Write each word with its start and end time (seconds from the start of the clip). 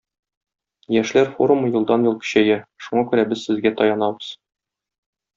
Яшьләр 0.93 1.27
форумы 1.33 1.67
елдан-ел 1.75 2.15
көчәя, 2.23 2.55
шуңа 2.85 3.03
күрә 3.11 3.25
без 3.33 3.43
сезгә 3.49 3.73
таянабыз. 3.83 4.31